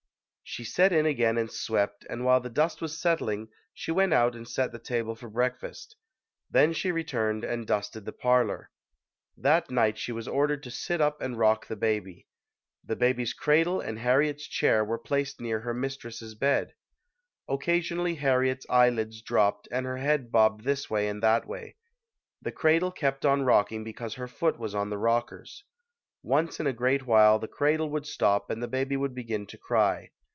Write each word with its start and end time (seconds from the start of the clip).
She 0.43 0.65
set 0.65 0.91
in 0.91 1.05
again 1.05 1.37
and 1.37 1.49
swept, 1.49 2.05
and 2.09 2.25
while 2.25 2.41
the 2.41 2.49
dust 2.49 2.81
was 2.81 2.99
settling, 2.99 3.47
she 3.73 3.89
went 3.89 4.13
out 4.13 4.35
and 4.35 4.45
set 4.45 4.73
the 4.73 4.79
table 4.79 5.15
for 5.15 5.29
breakfast. 5.29 5.95
Then 6.49 6.73
she 6.73 6.91
returned 6.91 7.45
and 7.45 7.65
dusted 7.65 8.03
the 8.03 8.11
parlor. 8.11 8.69
That 9.37 9.71
night 9.71 9.97
she 9.97 10.11
was 10.11 10.27
ordered 10.27 10.61
to 10.63 10.69
sit 10.69 10.99
up 10.99 11.21
and 11.21 11.37
rock 11.37 11.67
the 11.67 11.77
baby. 11.77 12.27
The 12.83 12.97
baby's 12.97 13.31
cradle 13.33 13.79
and 13.79 13.99
Harriet's 13.99 14.45
chair 14.45 14.83
were 14.83 14.97
placed 14.97 15.39
near 15.39 15.61
her 15.61 15.73
mistress's 15.73 16.35
bed. 16.35 16.73
Occasionally 17.47 18.15
Harriet's 18.15 18.65
eyelids 18.69 19.21
dropped 19.21 19.69
and 19.71 19.85
her 19.85 19.99
head 19.99 20.33
bobbed 20.33 20.65
this 20.65 20.89
way 20.89 21.07
and 21.07 21.23
that 21.23 21.47
way. 21.47 21.77
The 22.41 22.51
cradle 22.51 22.91
kept 22.91 23.25
on 23.25 23.43
rock 23.43 23.71
ing 23.71 23.85
because 23.85 24.15
her 24.15 24.27
foot 24.27 24.59
was 24.59 24.75
on 24.75 24.89
the 24.89 24.97
rockers. 24.97 25.63
Once 26.23 26.59
in 26.59 26.67
a 26.67 26.73
great 26.73 27.07
while, 27.07 27.39
the 27.39 27.47
cradle 27.47 27.89
would 27.91 28.05
stop 28.05 28.49
and 28.49 28.61
the 28.61 28.67
baby 28.67 28.97
would 28.97 29.15
begin 29.15 29.45
to 29.47 29.57
cry. 29.57 30.09